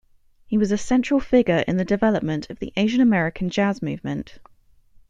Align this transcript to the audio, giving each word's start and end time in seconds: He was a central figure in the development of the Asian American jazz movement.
He 0.47 0.57
was 0.57 0.71
a 0.71 0.79
central 0.79 1.19
figure 1.19 1.63
in 1.67 1.77
the 1.77 1.85
development 1.85 2.49
of 2.49 2.57
the 2.57 2.73
Asian 2.75 3.01
American 3.01 3.51
jazz 3.51 3.83
movement. 3.83 4.39